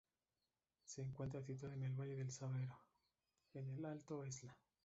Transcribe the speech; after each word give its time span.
Se 0.83 1.03
encuentra 1.03 1.43
situada 1.43 1.75
en 1.75 1.83
el 1.83 1.93
valle 1.93 2.15
del 2.15 2.31
Sabero, 2.31 2.75
en 3.53 3.69
el 3.69 3.85
Alto 3.85 4.23
Esla. 4.23 4.57